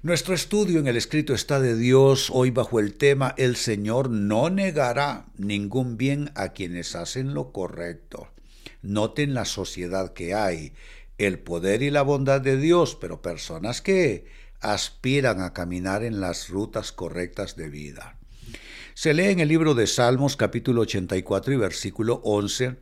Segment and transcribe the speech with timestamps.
[0.00, 4.48] Nuestro estudio en el escrito está de Dios hoy bajo el tema El Señor no
[4.48, 8.28] negará ningún bien a quienes hacen lo correcto.
[8.80, 10.72] Noten la sociedad que hay,
[11.18, 14.26] el poder y la bondad de Dios, pero personas que
[14.60, 18.17] aspiran a caminar en las rutas correctas de vida.
[18.98, 22.78] Se lee en el libro de Salmos capítulo 84 y versículo 11,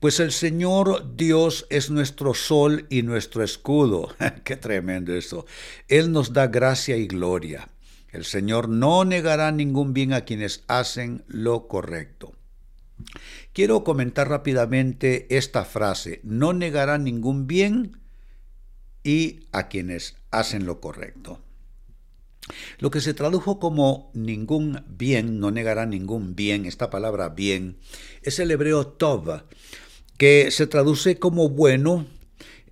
[0.00, 4.08] pues el Señor Dios es nuestro sol y nuestro escudo.
[4.44, 5.46] Qué tremendo eso.
[5.86, 7.68] Él nos da gracia y gloria.
[8.10, 12.32] El Señor no negará ningún bien a quienes hacen lo correcto.
[13.52, 18.00] Quiero comentar rápidamente esta frase, no negará ningún bien
[19.04, 21.40] y a quienes hacen lo correcto.
[22.78, 27.76] Lo que se tradujo como ningún bien, no negará ningún bien, esta palabra bien,
[28.22, 29.42] es el hebreo tov,
[30.20, 32.06] que se traduce como bueno,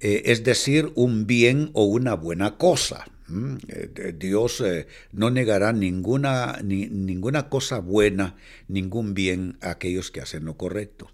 [0.00, 3.06] eh, es decir, un bien o una buena cosa.
[3.68, 8.36] Eh, Dios eh, no negará ninguna, ninguna cosa buena,
[8.68, 11.10] ningún bien a aquellos que hacen lo correcto.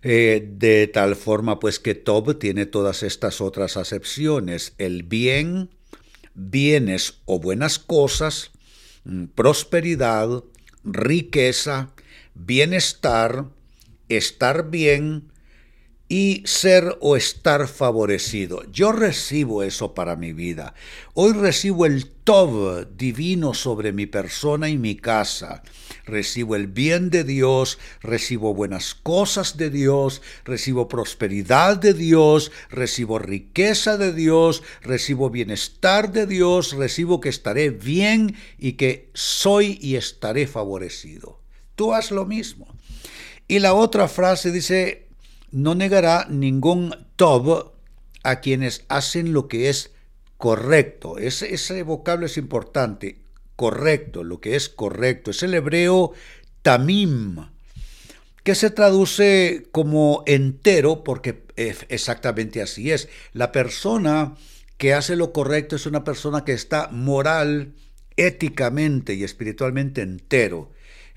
[0.00, 5.70] de tal forma pues que Tob tiene todas estas otras acepciones, el bien,
[6.38, 8.52] bienes o buenas cosas,
[9.04, 10.44] mm, prosperidad,
[10.84, 11.90] riqueza,
[12.34, 13.46] bienestar,
[14.08, 15.24] estar bien,
[16.08, 18.62] y ser o estar favorecido.
[18.72, 20.74] Yo recibo eso para mi vida.
[21.12, 25.62] Hoy recibo el Tov divino sobre mi persona y mi casa.
[26.06, 33.18] Recibo el bien de Dios, recibo buenas cosas de Dios, recibo prosperidad de Dios, recibo
[33.18, 39.96] riqueza de Dios, recibo bienestar de Dios, recibo que estaré bien y que soy y
[39.96, 41.40] estaré favorecido.
[41.74, 42.66] Tú haz lo mismo.
[43.46, 45.07] Y la otra frase dice,
[45.50, 47.72] no negará ningún tob
[48.22, 49.92] a quienes hacen lo que es
[50.36, 51.18] correcto.
[51.18, 53.18] Ese, ese vocablo es importante.
[53.56, 55.30] Correcto, lo que es correcto.
[55.30, 56.12] Es el hebreo
[56.62, 57.48] tamim,
[58.44, 63.08] que se traduce como entero, porque exactamente así es.
[63.32, 64.36] La persona
[64.76, 67.74] que hace lo correcto es una persona que está moral,
[68.16, 70.70] éticamente y espiritualmente entero.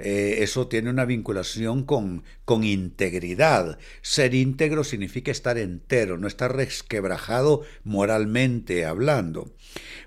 [0.04, 3.78] Eh, eso tiene una vinculación con, con integridad.
[4.02, 9.54] Ser íntegro significa estar entero, no estar resquebrajado moralmente hablando.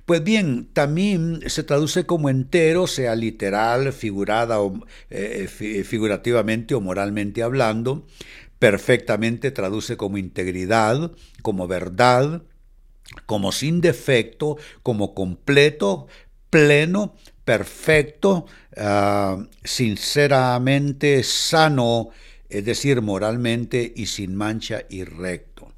[0.04, 7.43] Pues bien, también se traduce como entero, sea literal, figurada o, eh, figurativamente o moralmente
[7.43, 8.06] hablando.
[8.59, 11.12] Perfectamente traduce como integridad,
[11.43, 12.43] como verdad,
[13.27, 16.06] como sin defecto, como completo,
[16.50, 18.47] pleno, perfecto,
[18.77, 22.10] ah, sinceramente sano,
[22.49, 25.72] es decir, moralmente y sin mancha y recto.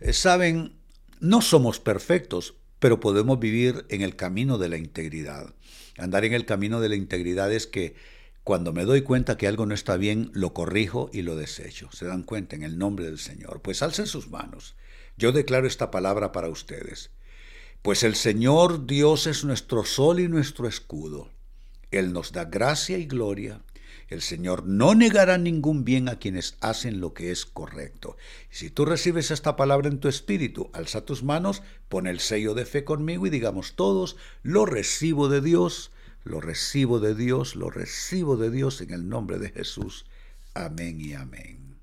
[0.00, 0.74] Eh, saben,
[1.20, 5.54] no somos perfectos, pero podemos vivir en el camino de la integridad.
[5.96, 7.94] Andar en el camino de la integridad es que
[8.42, 11.88] cuando me doy cuenta que algo no está bien, lo corrijo y lo desecho.
[11.92, 13.62] ¿Se dan cuenta en el nombre del Señor?
[13.62, 14.76] Pues alcen sus manos.
[15.16, 17.10] Yo declaro esta palabra para ustedes.
[17.84, 21.28] Pues el Señor Dios es nuestro sol y nuestro escudo.
[21.90, 23.60] Él nos da gracia y gloria.
[24.08, 28.16] El Señor no negará ningún bien a quienes hacen lo que es correcto.
[28.50, 32.54] Y si tú recibes esta palabra en tu espíritu, alza tus manos, pon el sello
[32.54, 35.90] de fe conmigo y digamos todos, lo recibo de Dios,
[36.24, 40.06] lo recibo de Dios, lo recibo de Dios en el nombre de Jesús.
[40.54, 41.76] Amén y amén.